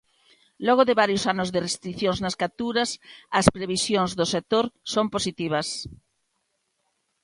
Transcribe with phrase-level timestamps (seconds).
[0.67, 2.89] Logo de varios anos de restricións nas capturas,
[3.39, 5.67] as previsións do sector son positivas.